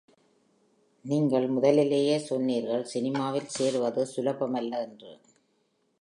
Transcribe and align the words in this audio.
நீங்கள் 1.05 1.45
முதலிலேயே 1.47 2.17
சொன்னீர்கள், 2.19 2.83
சினிமாவில் 2.85 3.53
சேருவது 3.57 4.03
சுலபமல்ல 4.05 4.81
என்று. 4.81 5.13